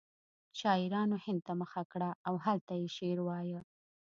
[0.61, 3.61] شاعرانو هند ته مخه کړه او هلته یې شعر وایه